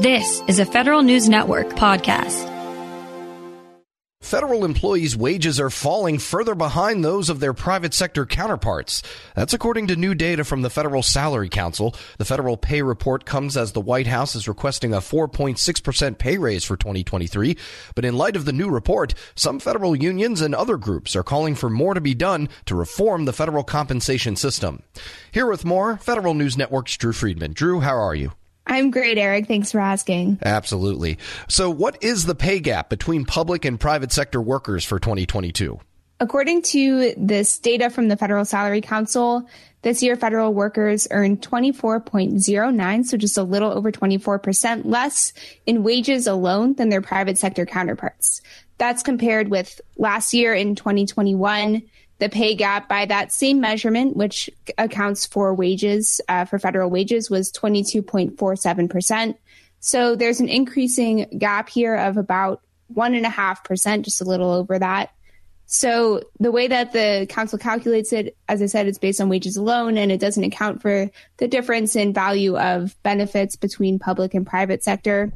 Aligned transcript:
This 0.00 0.42
is 0.46 0.58
a 0.58 0.66
Federal 0.66 1.02
News 1.02 1.26
Network 1.26 1.68
podcast. 1.70 2.52
Federal 4.20 4.66
employees' 4.66 5.16
wages 5.16 5.58
are 5.58 5.70
falling 5.70 6.18
further 6.18 6.54
behind 6.54 7.02
those 7.02 7.30
of 7.30 7.40
their 7.40 7.54
private 7.54 7.94
sector 7.94 8.26
counterparts. 8.26 9.02
That's 9.34 9.54
according 9.54 9.86
to 9.86 9.96
new 9.96 10.14
data 10.14 10.44
from 10.44 10.60
the 10.60 10.68
Federal 10.68 11.02
Salary 11.02 11.48
Council. 11.48 11.94
The 12.18 12.26
federal 12.26 12.58
pay 12.58 12.82
report 12.82 13.24
comes 13.24 13.56
as 13.56 13.72
the 13.72 13.80
White 13.80 14.06
House 14.06 14.36
is 14.36 14.46
requesting 14.46 14.92
a 14.92 14.98
4.6% 14.98 16.18
pay 16.18 16.36
raise 16.36 16.64
for 16.64 16.76
2023. 16.76 17.56
But 17.94 18.04
in 18.04 18.18
light 18.18 18.36
of 18.36 18.44
the 18.44 18.52
new 18.52 18.68
report, 18.68 19.14
some 19.34 19.58
federal 19.58 19.96
unions 19.96 20.42
and 20.42 20.54
other 20.54 20.76
groups 20.76 21.16
are 21.16 21.22
calling 21.22 21.54
for 21.54 21.70
more 21.70 21.94
to 21.94 22.02
be 22.02 22.14
done 22.14 22.50
to 22.66 22.74
reform 22.74 23.24
the 23.24 23.32
federal 23.32 23.64
compensation 23.64 24.36
system. 24.36 24.82
Here 25.32 25.46
with 25.46 25.64
more, 25.64 25.96
Federal 25.96 26.34
News 26.34 26.58
Network's 26.58 26.98
Drew 26.98 27.14
Friedman. 27.14 27.54
Drew, 27.54 27.80
how 27.80 27.96
are 27.96 28.14
you? 28.14 28.32
I'm 28.66 28.90
great, 28.90 29.16
Eric. 29.16 29.46
Thanks 29.46 29.70
for 29.70 29.80
asking. 29.80 30.38
Absolutely. 30.44 31.18
So, 31.48 31.70
what 31.70 32.02
is 32.02 32.26
the 32.26 32.34
pay 32.34 32.60
gap 32.60 32.90
between 32.90 33.24
public 33.24 33.64
and 33.64 33.78
private 33.78 34.12
sector 34.12 34.40
workers 34.40 34.84
for 34.84 34.98
2022? 34.98 35.78
According 36.18 36.62
to 36.62 37.12
this 37.18 37.58
data 37.58 37.90
from 37.90 38.08
the 38.08 38.16
Federal 38.16 38.46
Salary 38.46 38.80
Council, 38.80 39.46
this 39.82 40.02
year 40.02 40.16
federal 40.16 40.54
workers 40.54 41.06
earned 41.10 41.42
24.09, 41.42 43.04
so 43.04 43.16
just 43.16 43.36
a 43.36 43.42
little 43.42 43.70
over 43.70 43.92
24% 43.92 44.86
less 44.86 45.32
in 45.66 45.82
wages 45.82 46.26
alone 46.26 46.74
than 46.74 46.88
their 46.88 47.02
private 47.02 47.36
sector 47.36 47.66
counterparts. 47.66 48.40
That's 48.78 49.02
compared 49.02 49.48
with 49.48 49.80
last 49.96 50.34
year 50.34 50.54
in 50.54 50.74
2021 50.74 51.82
the 52.18 52.28
pay 52.28 52.54
gap 52.54 52.88
by 52.88 53.04
that 53.06 53.32
same 53.32 53.60
measurement, 53.60 54.16
which 54.16 54.48
accounts 54.78 55.26
for 55.26 55.54
wages 55.54 56.20
uh, 56.28 56.44
for 56.44 56.58
federal 56.58 56.90
wages, 56.90 57.28
was 57.28 57.52
22.47%. 57.52 59.34
So 59.80 60.16
there's 60.16 60.40
an 60.40 60.48
increasing 60.48 61.26
gap 61.38 61.68
here 61.68 61.94
of 61.94 62.16
about 62.16 62.62
1.5%, 62.94 64.02
just 64.02 64.20
a 64.20 64.24
little 64.24 64.50
over 64.50 64.78
that. 64.78 65.10
So 65.66 66.22
the 66.38 66.52
way 66.52 66.68
that 66.68 66.92
the 66.92 67.26
council 67.28 67.58
calculates 67.58 68.12
it, 68.12 68.36
as 68.48 68.62
I 68.62 68.66
said, 68.66 68.86
it's 68.86 68.98
based 68.98 69.20
on 69.20 69.28
wages 69.28 69.56
alone, 69.56 69.98
and 69.98 70.12
it 70.12 70.20
doesn't 70.20 70.44
account 70.44 70.80
for 70.80 71.10
the 71.38 71.48
difference 71.48 71.96
in 71.96 72.14
value 72.14 72.56
of 72.56 72.96
benefits 73.02 73.56
between 73.56 73.98
public 73.98 74.32
and 74.32 74.46
private 74.46 74.84
sector. 74.84 75.32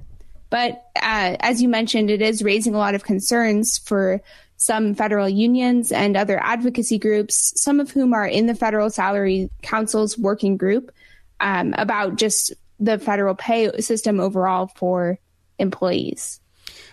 But 0.48 0.84
uh, 0.96 1.36
as 1.40 1.60
you 1.60 1.68
mentioned, 1.68 2.10
it 2.10 2.22
is 2.22 2.42
raising 2.42 2.74
a 2.74 2.78
lot 2.78 2.94
of 2.94 3.04
concerns 3.04 3.78
for 3.78 4.20
some 4.60 4.94
federal 4.94 5.26
unions 5.26 5.90
and 5.90 6.18
other 6.18 6.38
advocacy 6.38 6.98
groups, 6.98 7.54
some 7.56 7.80
of 7.80 7.90
whom 7.90 8.12
are 8.12 8.26
in 8.26 8.44
the 8.44 8.54
Federal 8.54 8.90
Salary 8.90 9.48
Council's 9.62 10.18
working 10.18 10.58
group, 10.58 10.92
um, 11.40 11.74
about 11.78 12.16
just 12.16 12.52
the 12.78 12.98
federal 12.98 13.34
pay 13.34 13.70
system 13.80 14.20
overall 14.20 14.70
for 14.76 15.18
employees. 15.58 16.40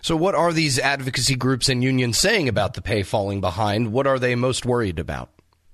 So, 0.02 0.16
what 0.16 0.34
are 0.34 0.54
these 0.54 0.80
advocacy 0.80 1.36
groups 1.36 1.68
and 1.68 1.84
unions 1.84 2.18
saying 2.18 2.48
about 2.48 2.74
the 2.74 2.82
pay 2.82 3.04
falling 3.04 3.42
behind? 3.42 3.92
What 3.92 4.08
are 4.08 4.18
they 4.18 4.36
most 4.36 4.66
worried 4.66 4.98
about? 4.98 5.30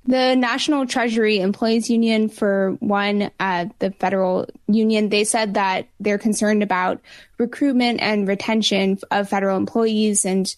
The 0.05 0.35
National 0.35 0.87
Treasury 0.87 1.39
Employees 1.39 1.91
Union, 1.91 2.27
for 2.27 2.71
one, 2.79 3.29
uh, 3.39 3.67
the 3.77 3.91
federal 3.91 4.47
union, 4.67 5.09
they 5.09 5.25
said 5.25 5.53
that 5.53 5.87
they're 5.99 6.17
concerned 6.17 6.63
about 6.63 7.01
recruitment 7.37 8.01
and 8.01 8.27
retention 8.27 8.97
of 9.11 9.29
federal 9.29 9.57
employees 9.57 10.25
and 10.25 10.53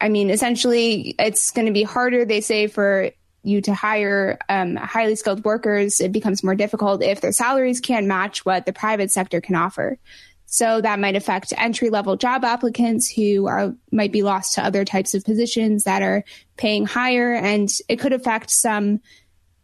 I 0.00 0.08
mean, 0.08 0.30
essentially, 0.30 1.14
it's 1.18 1.50
going 1.50 1.66
to 1.66 1.72
be 1.72 1.82
harder, 1.82 2.24
they 2.24 2.40
say, 2.40 2.66
for 2.66 3.10
you 3.42 3.60
to 3.62 3.74
hire 3.74 4.38
um, 4.48 4.76
highly 4.76 5.16
skilled 5.16 5.44
workers. 5.44 6.00
It 6.00 6.12
becomes 6.12 6.44
more 6.44 6.54
difficult 6.54 7.02
if 7.02 7.20
their 7.20 7.32
salaries 7.32 7.80
can't 7.80 8.06
match 8.06 8.44
what 8.44 8.66
the 8.66 8.72
private 8.72 9.10
sector 9.10 9.40
can 9.40 9.54
offer. 9.54 9.98
So 10.46 10.80
that 10.80 10.98
might 10.98 11.14
affect 11.14 11.52
entry 11.56 11.90
level 11.90 12.16
job 12.16 12.44
applicants 12.44 13.08
who 13.08 13.46
are 13.46 13.72
might 13.92 14.10
be 14.10 14.22
lost 14.22 14.54
to 14.54 14.64
other 14.64 14.84
types 14.84 15.14
of 15.14 15.24
positions 15.24 15.84
that 15.84 16.02
are 16.02 16.24
paying 16.56 16.86
higher, 16.86 17.32
and 17.32 17.70
it 17.88 18.00
could 18.00 18.12
affect 18.12 18.50
some, 18.50 19.00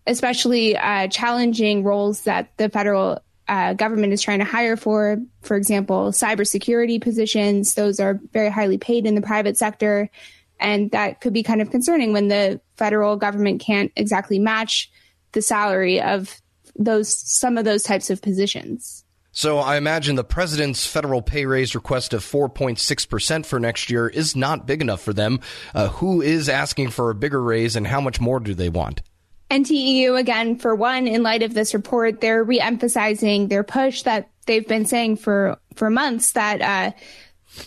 especially 0.07 0.77
uh, 0.77 1.09
challenging 1.09 1.83
roles 1.83 2.23
that 2.23 2.57
the 2.57 2.69
federal 2.69 3.21
uh, 3.49 3.75
government 3.75 4.13
is 4.13 4.23
trying 4.23 4.41
to 4.41 4.45
hire 4.45 4.77
for, 4.77 5.19
for 5.43 5.57
example, 5.57 6.11
cybersecurity 6.11 7.01
positions. 7.01 7.75
Those 7.75 8.01
are 8.01 8.21
very 8.33 8.51
highly 8.51 8.79
paid 8.79 9.07
in 9.07 9.15
the 9.15 9.23
private 9.23 9.57
sector. 9.57 10.11
And 10.59 10.91
that 10.93 11.21
could 11.21 11.33
be 11.33 11.43
kind 11.43 11.61
of 11.61 11.71
concerning 11.71 12.13
when 12.13 12.29
the 12.29 12.61
federal 12.77 13.17
government 13.17 13.61
can't 13.61 13.93
exactly 13.95 14.39
match 14.39 14.91
the 15.33 15.43
salary 15.43 16.01
of 16.01 16.41
those, 16.77 17.09
some 17.09 17.59
of 17.59 17.65
those 17.65 17.83
types 17.83 18.11
of 18.11 18.23
positions. 18.23 19.05
So 19.33 19.59
I 19.59 19.77
imagine 19.77 20.17
the 20.17 20.25
president's 20.25 20.87
federal 20.87 21.21
pay 21.21 21.45
raise 21.45 21.75
request 21.75 22.15
of 22.15 22.25
4.6% 22.25 23.45
for 23.45 23.61
next 23.61 23.91
year 23.91 24.09
is 24.09 24.35
not 24.35 24.67
big 24.67 24.81
enough 24.81 25.03
for 25.03 25.13
them. 25.13 25.41
Uh, 25.75 25.89
who 25.89 26.23
is 26.23 26.49
asking 26.49 26.89
for 26.89 27.11
a 27.11 27.15
bigger 27.15 27.43
raise 27.43 27.77
and 27.77 27.87
how 27.87 28.01
much 28.01 28.19
more 28.19 28.41
do 28.41 28.55
they 28.55 28.71
want? 28.71 29.03
NTEU, 29.51 30.19
again, 30.19 30.57
for 30.57 30.75
one, 30.75 31.07
in 31.07 31.23
light 31.23 31.43
of 31.43 31.55
this 31.55 31.73
report, 31.73 32.21
they're 32.21 32.45
reemphasizing 32.45 33.49
their 33.49 33.63
push 33.63 34.03
that 34.03 34.29
they've 34.47 34.67
been 34.67 34.87
saying 34.87 35.17
for, 35.17 35.57
for 35.75 35.89
months 35.89 36.33
that 36.33 36.61
uh, 36.61 36.97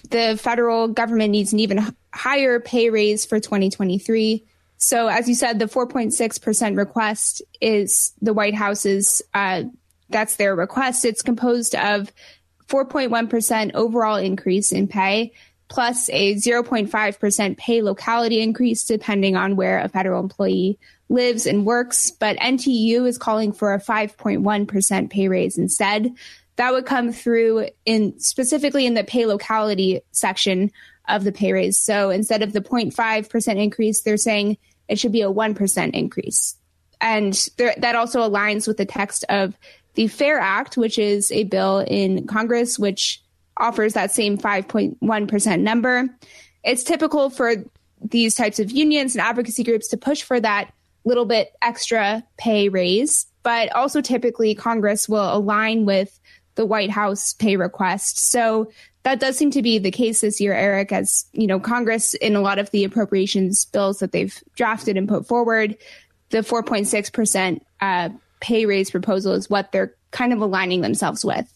the 0.09 0.37
federal 0.41 0.89
government 0.89 1.31
needs 1.31 1.53
an 1.53 1.59
even 1.59 1.95
higher 2.13 2.59
pay 2.59 2.89
raise 2.89 3.25
for 3.25 3.39
2023. 3.39 4.43
So, 4.77 5.07
as 5.07 5.27
you 5.27 5.35
said, 5.35 5.59
the 5.59 5.65
4.6% 5.65 6.77
request 6.77 7.41
is 7.61 8.13
the 8.21 8.33
White 8.33 8.55
House's, 8.55 9.21
uh, 9.33 9.63
that's 10.09 10.35
their 10.35 10.55
request. 10.55 11.05
It's 11.05 11.21
composed 11.21 11.75
of 11.75 12.11
4.1% 12.67 13.73
overall 13.73 14.15
increase 14.15 14.71
in 14.71 14.87
pay, 14.87 15.33
plus 15.69 16.09
a 16.09 16.35
0.5% 16.35 17.57
pay 17.57 17.81
locality 17.81 18.41
increase, 18.41 18.85
depending 18.85 19.35
on 19.35 19.55
where 19.55 19.79
a 19.79 19.89
federal 19.89 20.21
employee 20.21 20.79
lives 21.09 21.45
and 21.45 21.65
works, 21.65 22.11
but 22.11 22.37
NTEU 22.37 23.07
is 23.07 23.17
calling 23.17 23.51
for 23.51 23.73
a 23.73 23.81
5.1% 23.81 25.09
pay 25.09 25.27
raise 25.27 25.57
instead. 25.57 26.13
That 26.55 26.71
would 26.71 26.85
come 26.85 27.11
through 27.11 27.69
in 27.85 28.19
specifically 28.19 28.85
in 28.85 28.93
the 28.93 29.03
pay 29.03 29.25
locality 29.25 30.01
section 30.11 30.71
of 31.07 31.23
the 31.23 31.31
pay 31.31 31.51
raise. 31.51 31.79
So 31.79 32.11
instead 32.11 32.43
of 32.43 32.53
the 32.53 32.61
0.5% 32.61 33.61
increase, 33.61 34.01
they're 34.01 34.17
saying 34.17 34.57
it 34.87 34.99
should 34.99 35.11
be 35.11 35.21
a 35.21 35.31
1% 35.31 35.91
increase. 35.93 36.55
And 37.01 37.33
there, 37.57 37.73
that 37.77 37.95
also 37.95 38.27
aligns 38.27 38.67
with 38.67 38.77
the 38.77 38.85
text 38.85 39.25
of 39.29 39.57
the 39.95 40.07
FAIR 40.07 40.39
Act, 40.39 40.77
which 40.77 40.99
is 40.99 41.31
a 41.31 41.45
bill 41.45 41.79
in 41.79 42.27
Congress 42.27 42.77
which 42.77 43.21
offers 43.57 43.93
that 43.93 44.11
same 44.11 44.37
5.1% 44.37 45.61
number. 45.61 46.07
It's 46.63 46.83
typical 46.83 47.29
for 47.29 47.55
these 48.01 48.35
types 48.35 48.59
of 48.59 48.71
unions 48.71 49.15
and 49.15 49.21
advocacy 49.21 49.63
groups 49.63 49.89
to 49.89 49.97
push 49.97 50.23
for 50.23 50.39
that 50.39 50.71
little 51.05 51.25
bit 51.25 51.51
extra 51.61 52.23
pay 52.37 52.69
raise, 52.69 53.27
but 53.43 53.73
also 53.75 54.01
typically 54.01 54.55
Congress 54.55 55.07
will 55.07 55.33
align 55.33 55.85
with 55.85 56.19
the 56.55 56.65
White 56.65 56.91
House 56.91 57.33
pay 57.33 57.55
request. 57.55 58.19
So 58.31 58.71
that 59.03 59.19
does 59.19 59.37
seem 59.37 59.51
to 59.51 59.61
be 59.61 59.79
the 59.79 59.91
case 59.91 60.21
this 60.21 60.41
year, 60.41 60.53
Eric, 60.53 60.91
as 60.91 61.25
you 61.31 61.47
know, 61.47 61.59
Congress 61.59 62.13
in 62.15 62.35
a 62.35 62.41
lot 62.41 62.59
of 62.59 62.69
the 62.71 62.83
appropriations 62.83 63.65
bills 63.65 63.99
that 63.99 64.11
they've 64.11 64.37
drafted 64.55 64.97
and 64.97 65.07
put 65.07 65.25
forward, 65.27 65.77
the 66.29 66.39
4.6% 66.39 67.61
uh, 67.81 68.09
pay 68.41 68.65
raise 68.65 68.91
proposal 68.91 69.33
is 69.33 69.49
what 69.49 69.71
they're 69.71 69.95
kind 70.11 70.33
of 70.33 70.41
aligning 70.41 70.81
themselves 70.81 71.23
with. 71.23 71.51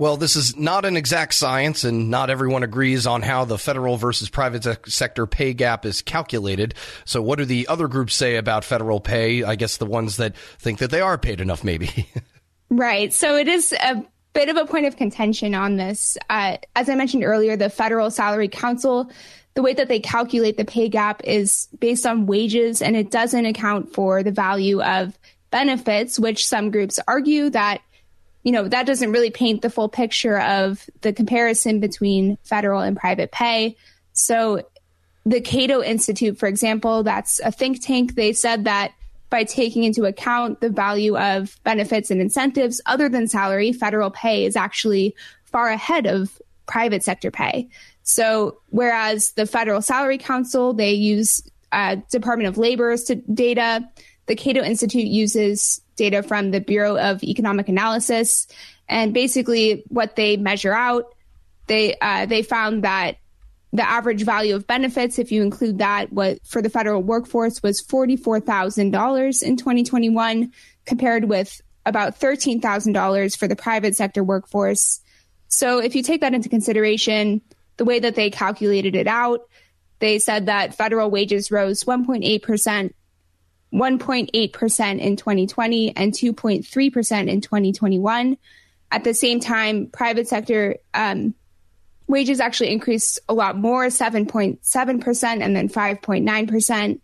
Well, 0.00 0.16
this 0.16 0.34
is 0.34 0.56
not 0.56 0.86
an 0.86 0.96
exact 0.96 1.34
science, 1.34 1.84
and 1.84 2.08
not 2.08 2.30
everyone 2.30 2.62
agrees 2.62 3.06
on 3.06 3.20
how 3.20 3.44
the 3.44 3.58
federal 3.58 3.98
versus 3.98 4.30
private 4.30 4.90
sector 4.90 5.26
pay 5.26 5.52
gap 5.52 5.84
is 5.84 6.00
calculated. 6.00 6.72
So, 7.04 7.20
what 7.20 7.36
do 7.36 7.44
the 7.44 7.68
other 7.68 7.86
groups 7.86 8.14
say 8.14 8.36
about 8.36 8.64
federal 8.64 9.00
pay? 9.00 9.42
I 9.42 9.56
guess 9.56 9.76
the 9.76 9.84
ones 9.84 10.16
that 10.16 10.38
think 10.58 10.78
that 10.78 10.90
they 10.90 11.02
are 11.02 11.18
paid 11.18 11.42
enough, 11.42 11.62
maybe. 11.62 12.08
right. 12.70 13.12
So, 13.12 13.36
it 13.36 13.46
is 13.46 13.74
a 13.74 14.02
bit 14.32 14.48
of 14.48 14.56
a 14.56 14.64
point 14.64 14.86
of 14.86 14.96
contention 14.96 15.54
on 15.54 15.76
this. 15.76 16.16
Uh, 16.30 16.56
as 16.74 16.88
I 16.88 16.94
mentioned 16.94 17.22
earlier, 17.22 17.58
the 17.58 17.68
Federal 17.68 18.10
Salary 18.10 18.48
Council, 18.48 19.10
the 19.52 19.60
way 19.60 19.74
that 19.74 19.88
they 19.88 20.00
calculate 20.00 20.56
the 20.56 20.64
pay 20.64 20.88
gap 20.88 21.20
is 21.24 21.68
based 21.78 22.06
on 22.06 22.24
wages, 22.24 22.80
and 22.80 22.96
it 22.96 23.10
doesn't 23.10 23.44
account 23.44 23.92
for 23.92 24.22
the 24.22 24.32
value 24.32 24.80
of 24.80 25.18
benefits, 25.50 26.18
which 26.18 26.46
some 26.46 26.70
groups 26.70 26.98
argue 27.06 27.50
that 27.50 27.82
you 28.42 28.52
know, 28.52 28.68
that 28.68 28.86
doesn't 28.86 29.12
really 29.12 29.30
paint 29.30 29.62
the 29.62 29.70
full 29.70 29.88
picture 29.88 30.40
of 30.40 30.88
the 31.02 31.12
comparison 31.12 31.80
between 31.80 32.38
federal 32.42 32.80
and 32.80 32.96
private 32.96 33.30
pay. 33.32 33.76
So 34.12 34.62
the 35.26 35.40
Cato 35.40 35.82
Institute, 35.82 36.38
for 36.38 36.46
example, 36.46 37.02
that's 37.02 37.40
a 37.40 37.52
think 37.52 37.84
tank, 37.84 38.14
they 38.14 38.32
said 38.32 38.64
that 38.64 38.92
by 39.28 39.44
taking 39.44 39.84
into 39.84 40.04
account 40.04 40.60
the 40.60 40.70
value 40.70 41.16
of 41.16 41.56
benefits 41.62 42.10
and 42.10 42.20
incentives 42.20 42.80
other 42.86 43.08
than 43.08 43.28
salary, 43.28 43.72
federal 43.72 44.10
pay 44.10 44.44
is 44.44 44.56
actually 44.56 45.14
far 45.44 45.68
ahead 45.68 46.06
of 46.06 46.40
private 46.66 47.02
sector 47.02 47.30
pay. 47.30 47.68
So 48.02 48.58
whereas 48.70 49.32
the 49.32 49.46
Federal 49.46 49.82
Salary 49.82 50.18
Council, 50.18 50.72
they 50.72 50.92
use 50.92 51.42
uh, 51.70 51.96
Department 52.10 52.48
of 52.48 52.58
Labor's 52.58 53.04
data, 53.32 53.88
the 54.26 54.34
Cato 54.34 54.62
Institute 54.62 55.06
uses 55.06 55.80
data 56.00 56.22
from 56.22 56.50
the 56.50 56.60
Bureau 56.60 56.96
of 56.96 57.22
Economic 57.22 57.68
Analysis. 57.68 58.48
And 58.88 59.12
basically, 59.12 59.84
what 59.88 60.16
they 60.16 60.36
measure 60.36 60.72
out, 60.72 61.14
they 61.66 61.94
uh, 62.00 62.26
they 62.26 62.42
found 62.42 62.82
that 62.84 63.18
the 63.72 63.88
average 63.88 64.24
value 64.24 64.56
of 64.56 64.66
benefits, 64.66 65.18
if 65.18 65.30
you 65.30 65.42
include 65.42 65.78
that, 65.78 66.12
what 66.12 66.44
for 66.44 66.60
the 66.60 66.70
federal 66.70 67.02
workforce 67.02 67.62
was 67.62 67.80
forty 67.80 68.16
four 68.16 68.40
thousand 68.40 68.90
dollars 68.90 69.42
in 69.42 69.56
2021, 69.56 70.52
compared 70.86 71.24
with 71.26 71.60
about 71.84 72.16
thirteen 72.16 72.60
thousand 72.60 72.94
dollars 72.94 73.36
for 73.36 73.46
the 73.46 73.54
private 73.54 73.94
sector 73.94 74.24
workforce. 74.24 75.00
So, 75.48 75.78
if 75.78 75.94
you 75.94 76.02
take 76.02 76.22
that 76.22 76.34
into 76.34 76.48
consideration, 76.48 77.42
the 77.76 77.84
way 77.84 78.00
that 78.00 78.14
they 78.14 78.30
calculated 78.30 78.96
it 78.96 79.06
out, 79.06 79.42
they 79.98 80.18
said 80.18 80.46
that 80.46 80.74
federal 80.74 81.10
wages 81.10 81.50
rose 81.50 81.84
1.8 81.84 82.42
percent 82.42 82.96
1.8% 83.72 84.98
in 84.98 85.16
2020 85.16 85.96
and 85.96 86.12
2.3% 86.12 87.28
in 87.28 87.40
2021. 87.40 88.36
At 88.90 89.04
the 89.04 89.14
same 89.14 89.40
time, 89.40 89.86
private 89.86 90.26
sector 90.26 90.78
um, 90.92 91.34
wages 92.08 92.40
actually 92.40 92.72
increased 92.72 93.20
a 93.28 93.34
lot 93.34 93.56
more, 93.56 93.86
7.7% 93.86 95.24
and 95.24 95.56
then 95.56 95.68
5.9%. 95.68 97.00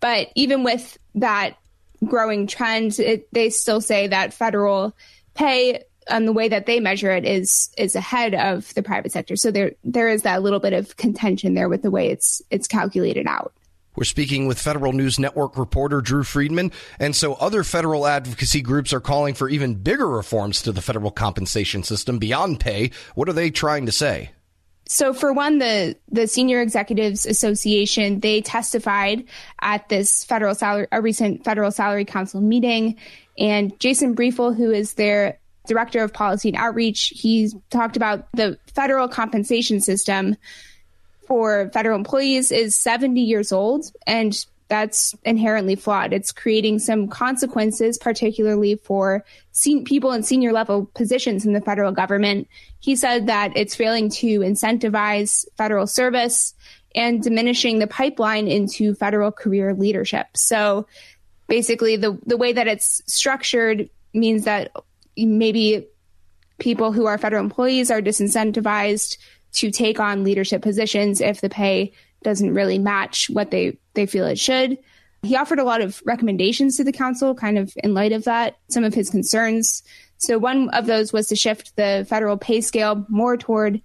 But 0.00 0.28
even 0.34 0.64
with 0.64 0.98
that 1.16 1.56
growing 2.04 2.46
trend, 2.46 2.98
it, 2.98 3.32
they 3.32 3.50
still 3.50 3.80
say 3.80 4.08
that 4.08 4.34
federal 4.34 4.94
pay 5.34 5.84
and 6.10 6.26
the 6.26 6.32
way 6.32 6.48
that 6.48 6.66
they 6.66 6.80
measure 6.80 7.12
it 7.12 7.24
is 7.24 7.70
is 7.76 7.94
ahead 7.94 8.34
of 8.34 8.72
the 8.74 8.82
private 8.82 9.12
sector. 9.12 9.36
So 9.36 9.50
there 9.50 9.72
there 9.84 10.08
is 10.08 10.22
that 10.22 10.42
little 10.42 10.58
bit 10.58 10.72
of 10.72 10.96
contention 10.96 11.54
there 11.54 11.68
with 11.68 11.82
the 11.82 11.90
way 11.90 12.08
it's 12.08 12.42
it's 12.50 12.66
calculated 12.66 13.26
out. 13.26 13.52
We're 13.98 14.04
speaking 14.04 14.46
with 14.46 14.60
Federal 14.60 14.92
News 14.92 15.18
Network 15.18 15.58
reporter 15.58 16.00
Drew 16.00 16.22
Friedman. 16.22 16.70
And 17.00 17.16
so 17.16 17.34
other 17.34 17.64
federal 17.64 18.06
advocacy 18.06 18.62
groups 18.62 18.92
are 18.92 19.00
calling 19.00 19.34
for 19.34 19.48
even 19.48 19.74
bigger 19.74 20.06
reforms 20.06 20.62
to 20.62 20.70
the 20.70 20.80
federal 20.80 21.10
compensation 21.10 21.82
system 21.82 22.18
beyond 22.18 22.60
pay. 22.60 22.92
What 23.16 23.28
are 23.28 23.32
they 23.32 23.50
trying 23.50 23.86
to 23.86 23.92
say? 23.92 24.30
So 24.86 25.12
for 25.12 25.32
one, 25.32 25.58
the 25.58 25.96
the 26.08 26.28
Senior 26.28 26.62
Executives 26.62 27.26
Association 27.26 28.20
they 28.20 28.40
testified 28.40 29.24
at 29.62 29.88
this 29.88 30.22
federal 30.22 30.54
salary 30.54 30.86
a 30.92 31.02
recent 31.02 31.42
federal 31.42 31.72
salary 31.72 32.04
council 32.04 32.40
meeting, 32.40 32.94
and 33.36 33.78
Jason 33.80 34.14
Briefel, 34.14 34.56
who 34.56 34.70
is 34.70 34.94
their 34.94 35.40
director 35.66 36.04
of 36.04 36.12
policy 36.12 36.50
and 36.50 36.56
outreach, 36.56 37.12
he's 37.16 37.52
talked 37.70 37.96
about 37.96 38.30
the 38.32 38.58
federal 38.72 39.08
compensation 39.08 39.80
system 39.80 40.36
for 41.28 41.70
federal 41.72 41.96
employees 41.96 42.50
is 42.50 42.74
70 42.74 43.20
years 43.20 43.52
old 43.52 43.92
and 44.06 44.44
that's 44.68 45.14
inherently 45.24 45.76
flawed. 45.76 46.12
It's 46.12 46.32
creating 46.32 46.78
some 46.78 47.08
consequences, 47.08 47.96
particularly 47.96 48.76
for 48.76 49.24
sen- 49.52 49.84
people 49.84 50.12
in 50.12 50.22
senior 50.22 50.52
level 50.52 50.90
positions 50.94 51.46
in 51.46 51.54
the 51.54 51.60
federal 51.60 51.92
government. 51.92 52.48
He 52.80 52.96
said 52.96 53.26
that 53.26 53.56
it's 53.56 53.74
failing 53.74 54.10
to 54.10 54.40
incentivize 54.40 55.46
federal 55.56 55.86
service 55.86 56.54
and 56.94 57.22
diminishing 57.22 57.78
the 57.78 57.86
pipeline 57.86 58.48
into 58.48 58.94
federal 58.94 59.32
career 59.32 59.74
leadership. 59.74 60.26
So 60.34 60.86
basically, 61.46 61.96
the, 61.96 62.18
the 62.26 62.36
way 62.36 62.52
that 62.52 62.66
it's 62.68 63.02
structured 63.06 63.88
means 64.12 64.44
that 64.44 64.72
maybe 65.16 65.86
people 66.58 66.92
who 66.92 67.06
are 67.06 67.18
federal 67.18 67.44
employees 67.44 67.90
are 67.90 68.02
disincentivized 68.02 69.16
to 69.52 69.70
take 69.70 69.98
on 70.00 70.24
leadership 70.24 70.62
positions 70.62 71.20
if 71.20 71.40
the 71.40 71.48
pay 71.48 71.92
doesn't 72.22 72.54
really 72.54 72.78
match 72.78 73.28
what 73.30 73.50
they, 73.50 73.78
they 73.94 74.06
feel 74.06 74.26
it 74.26 74.38
should. 74.38 74.78
He 75.22 75.36
offered 75.36 75.58
a 75.58 75.64
lot 75.64 75.80
of 75.80 76.00
recommendations 76.04 76.76
to 76.76 76.84
the 76.84 76.92
council, 76.92 77.34
kind 77.34 77.58
of 77.58 77.72
in 77.76 77.94
light 77.94 78.12
of 78.12 78.24
that, 78.24 78.56
some 78.68 78.84
of 78.84 78.94
his 78.94 79.10
concerns. 79.10 79.82
So, 80.18 80.38
one 80.38 80.68
of 80.70 80.86
those 80.86 81.12
was 81.12 81.28
to 81.28 81.36
shift 81.36 81.74
the 81.76 82.06
federal 82.08 82.36
pay 82.36 82.60
scale 82.60 83.04
more 83.08 83.36
toward 83.36 83.80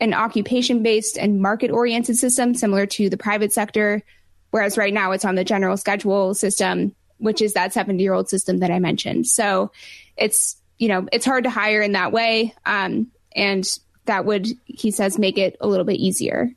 an 0.00 0.14
occupation 0.14 0.82
based 0.82 1.18
and 1.18 1.40
market 1.40 1.70
oriented 1.70 2.16
system, 2.16 2.54
similar 2.54 2.86
to 2.86 3.10
the 3.10 3.16
private 3.18 3.52
sector, 3.52 4.02
whereas 4.50 4.78
right 4.78 4.94
now 4.94 5.12
it's 5.12 5.24
on 5.24 5.34
the 5.34 5.44
general 5.44 5.76
schedule 5.76 6.34
system, 6.34 6.94
which 7.18 7.42
is 7.42 7.52
that 7.52 7.72
70 7.72 8.02
year 8.02 8.14
old 8.14 8.28
system 8.28 8.58
that 8.58 8.70
I 8.70 8.78
mentioned. 8.78 9.26
So, 9.26 9.72
it's 10.16 10.56
you 10.78 10.88
know, 10.88 11.06
it's 11.12 11.24
hard 11.24 11.44
to 11.44 11.50
hire 11.50 11.80
in 11.80 11.92
that 11.92 12.12
way. 12.12 12.54
Um, 12.66 13.12
and 13.36 13.64
that 14.06 14.24
would, 14.24 14.48
he 14.64 14.90
says, 14.90 15.18
make 15.18 15.38
it 15.38 15.56
a 15.60 15.66
little 15.66 15.84
bit 15.84 15.98
easier. 15.98 16.50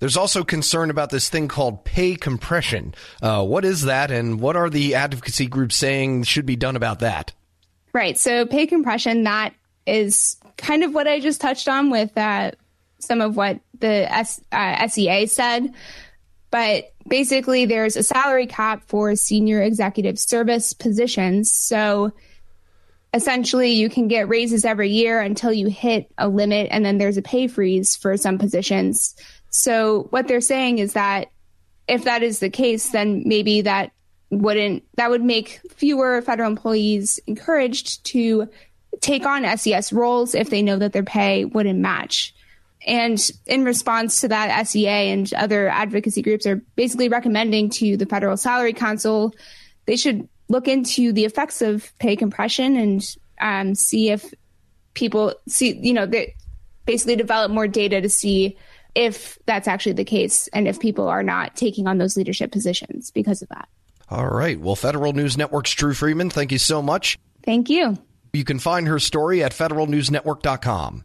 There's 0.00 0.16
also 0.16 0.44
concern 0.44 0.90
about 0.90 1.10
this 1.10 1.28
thing 1.28 1.48
called 1.48 1.84
pay 1.84 2.16
compression. 2.16 2.94
Uh, 3.22 3.44
what 3.44 3.64
is 3.64 3.82
that, 3.82 4.10
and 4.10 4.40
what 4.40 4.56
are 4.56 4.68
the 4.68 4.94
advocacy 4.94 5.46
groups 5.46 5.76
saying 5.76 6.24
should 6.24 6.46
be 6.46 6.56
done 6.56 6.76
about 6.76 6.98
that? 7.00 7.32
Right. 7.92 8.18
So, 8.18 8.44
pay 8.44 8.66
compression, 8.66 9.24
that 9.24 9.54
is 9.86 10.36
kind 10.56 10.82
of 10.82 10.94
what 10.94 11.06
I 11.06 11.20
just 11.20 11.40
touched 11.40 11.68
on 11.68 11.90
with 11.90 12.16
uh, 12.18 12.50
some 12.98 13.20
of 13.20 13.36
what 13.36 13.60
the 13.78 14.12
S- 14.12 14.40
uh, 14.52 14.88
SEA 14.88 15.26
said. 15.26 15.72
But 16.50 16.92
basically, 17.08 17.64
there's 17.64 17.96
a 17.96 18.02
salary 18.02 18.46
cap 18.46 18.82
for 18.86 19.14
senior 19.16 19.62
executive 19.62 20.18
service 20.18 20.72
positions. 20.72 21.52
So, 21.52 22.12
essentially 23.14 23.72
you 23.72 23.88
can 23.88 24.08
get 24.08 24.28
raises 24.28 24.64
every 24.64 24.90
year 24.90 25.20
until 25.20 25.52
you 25.52 25.68
hit 25.68 26.10
a 26.18 26.28
limit 26.28 26.66
and 26.70 26.84
then 26.84 26.98
there's 26.98 27.16
a 27.16 27.22
pay 27.22 27.46
freeze 27.46 27.94
for 27.94 28.16
some 28.16 28.38
positions. 28.38 29.14
So 29.50 30.08
what 30.10 30.26
they're 30.26 30.40
saying 30.40 30.78
is 30.78 30.94
that 30.94 31.28
if 31.86 32.04
that 32.04 32.24
is 32.24 32.40
the 32.40 32.50
case, 32.50 32.90
then 32.90 33.22
maybe 33.24 33.62
that 33.62 33.92
wouldn't 34.30 34.82
that 34.96 35.10
would 35.10 35.22
make 35.22 35.60
fewer 35.70 36.20
federal 36.20 36.50
employees 36.50 37.20
encouraged 37.28 38.04
to 38.06 38.48
take 39.00 39.24
on 39.24 39.58
SES 39.58 39.92
roles 39.92 40.34
if 40.34 40.50
they 40.50 40.62
know 40.62 40.78
that 40.78 40.92
their 40.92 41.04
pay 41.04 41.44
wouldn't 41.44 41.78
match. 41.78 42.34
And 42.86 43.18
in 43.46 43.64
response 43.64 44.22
to 44.22 44.28
that, 44.28 44.66
SEA 44.66 44.88
and 44.88 45.32
other 45.34 45.68
advocacy 45.68 46.20
groups 46.20 46.46
are 46.46 46.56
basically 46.74 47.08
recommending 47.08 47.70
to 47.70 47.96
the 47.96 48.06
Federal 48.06 48.36
Salary 48.36 48.72
Council 48.72 49.34
they 49.86 49.96
should 49.96 50.28
look 50.48 50.68
into 50.68 51.12
the 51.12 51.24
effects 51.24 51.62
of 51.62 51.92
pay 51.98 52.16
compression 52.16 52.76
and 52.76 53.16
um, 53.40 53.74
see 53.74 54.10
if 54.10 54.32
people 54.94 55.34
see, 55.48 55.76
you 55.76 55.92
know, 55.92 56.06
they 56.06 56.34
basically 56.86 57.16
develop 57.16 57.50
more 57.50 57.68
data 57.68 58.00
to 58.00 58.08
see 58.08 58.56
if 58.94 59.38
that's 59.46 59.66
actually 59.66 59.92
the 59.92 60.04
case 60.04 60.48
and 60.48 60.68
if 60.68 60.78
people 60.78 61.08
are 61.08 61.22
not 61.22 61.56
taking 61.56 61.86
on 61.86 61.98
those 61.98 62.16
leadership 62.16 62.52
positions 62.52 63.10
because 63.10 63.42
of 63.42 63.48
that. 63.48 63.68
All 64.08 64.28
right. 64.28 64.60
Well, 64.60 64.76
Federal 64.76 65.12
News 65.12 65.36
Network's 65.36 65.72
Drew 65.72 65.94
Friedman, 65.94 66.30
thank 66.30 66.52
you 66.52 66.58
so 66.58 66.82
much. 66.82 67.18
Thank 67.42 67.70
you. 67.70 67.96
You 68.32 68.44
can 68.44 68.58
find 68.58 68.86
her 68.86 68.98
story 68.98 69.42
at 69.42 69.52
federalnewsnetwork.com. 69.52 71.04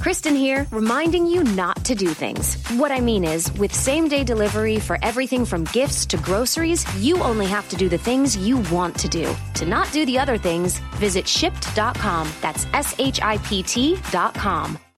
Kristen 0.00 0.34
here, 0.34 0.66
reminding 0.70 1.26
you 1.26 1.42
not 1.44 1.84
to 1.84 1.94
do 1.94 2.08
things. 2.08 2.56
What 2.72 2.92
I 2.92 3.00
mean 3.00 3.24
is, 3.24 3.52
with 3.58 3.74
same 3.74 4.08
day 4.08 4.24
delivery 4.24 4.78
for 4.78 4.98
everything 5.02 5.44
from 5.44 5.64
gifts 5.64 6.06
to 6.06 6.16
groceries, 6.18 6.86
you 7.02 7.18
only 7.18 7.46
have 7.46 7.68
to 7.70 7.76
do 7.76 7.88
the 7.88 7.98
things 7.98 8.36
you 8.36 8.58
want 8.70 8.98
to 9.00 9.08
do. 9.08 9.34
To 9.54 9.66
not 9.66 9.90
do 9.92 10.06
the 10.06 10.18
other 10.18 10.38
things, 10.38 10.78
visit 10.96 11.24
shipt.com. 11.24 12.28
That's 12.40 12.66
S 12.72 12.94
H 12.98 13.20
I 13.22 13.38
P 13.38 13.62
T.com. 13.62 14.78